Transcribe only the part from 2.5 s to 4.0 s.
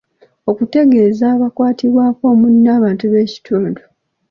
n'abantu b'ekitundu.